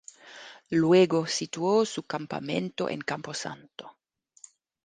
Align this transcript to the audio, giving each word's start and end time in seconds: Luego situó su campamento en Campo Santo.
Luego 0.71 1.27
situó 1.27 1.85
su 1.85 2.01
campamento 2.01 2.89
en 2.89 3.01
Campo 3.01 3.35
Santo. 3.35 3.99